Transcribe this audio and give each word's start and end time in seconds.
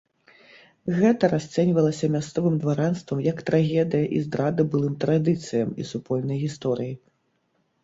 Гэта 0.99 1.27
расцэньвалася 1.33 2.09
мясцовым 2.15 2.55
дваранствам 2.63 3.21
як 3.29 3.45
трагедыя 3.51 4.05
і 4.17 4.23
здрада 4.25 4.67
былым 4.75 4.99
традыцыям 5.07 5.69
і 5.85 5.89
супольнай 5.93 6.45
гісторыі. 6.49 6.93